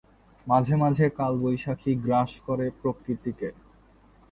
মাঝে 0.47 0.75
মাঝে 0.75 1.05
কালবৈশাখী 1.17 1.91
গ্রাস 2.05 2.31
করে 2.45 2.65
প্রকৃতিকে। 2.81 3.49